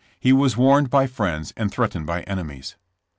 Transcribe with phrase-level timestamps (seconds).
[0.19, 2.75] He was warned by friends and threat ened by enemies.